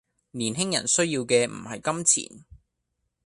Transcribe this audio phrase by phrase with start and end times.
[0.31, 2.45] 年輕人需要嘅唔係金錢